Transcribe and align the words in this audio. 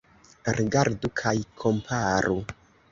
Rigardu 0.59 1.11
kaj 1.21 1.37
komparu. 1.61 2.43